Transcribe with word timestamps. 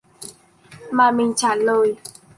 Mà 0.91 1.11
mình 1.11 1.33
trả 1.35 1.55
lời 1.55 1.95